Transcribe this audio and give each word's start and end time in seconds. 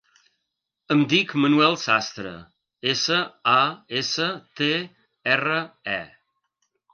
Em 0.93 1.01
dic 1.09 1.33
Manuel 1.43 1.77
Sastre: 1.81 2.31
essa, 2.93 3.19
a, 3.57 3.59
essa, 4.01 4.31
te, 4.63 4.71
erra, 5.35 5.61
e. 5.99 6.01